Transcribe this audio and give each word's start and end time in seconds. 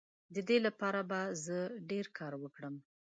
د 0.35 0.35
دې 0.47 0.57
لپاره 0.65 0.99
به 1.09 1.19
زه 1.45 1.59
ډیر 1.89 2.05
کار 2.17 2.33
وکړم. 2.43 2.75